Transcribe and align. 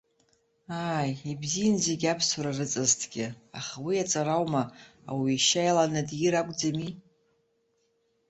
Ааи, 0.87 1.11
ибзиан 1.31 1.75
зегьы 1.85 2.07
аԥсуара 2.13 2.51
рызҵазҭгьы, 2.57 3.27
аха 3.59 3.77
уи 3.85 4.03
аҵара 4.03 4.33
ауама, 4.35 4.63
ауаҩы 5.09 5.33
ишьа 5.35 5.61
иаланы 5.65 6.01
диир 6.09 6.33
акәӡами? 6.39 6.89